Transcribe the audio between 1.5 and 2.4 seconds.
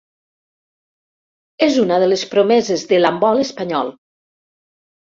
És una de les